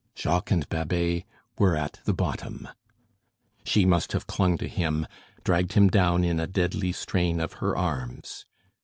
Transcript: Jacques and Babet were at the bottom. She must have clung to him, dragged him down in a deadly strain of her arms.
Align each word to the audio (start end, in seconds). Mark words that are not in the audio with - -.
Jacques 0.17 0.49
and 0.49 0.67
Babet 0.67 1.25
were 1.59 1.75
at 1.75 1.99
the 2.05 2.13
bottom. 2.15 2.67
She 3.63 3.85
must 3.85 4.13
have 4.13 4.25
clung 4.25 4.57
to 4.57 4.67
him, 4.67 5.05
dragged 5.43 5.73
him 5.73 5.89
down 5.91 6.23
in 6.23 6.39
a 6.39 6.47
deadly 6.47 6.91
strain 6.91 7.39
of 7.39 7.53
her 7.61 7.77
arms. 7.77 8.47